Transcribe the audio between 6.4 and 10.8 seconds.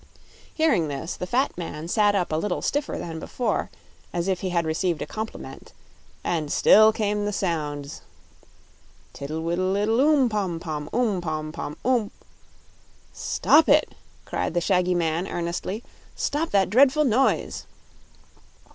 still came the sounds: Tiddle widdle iddle, oom pom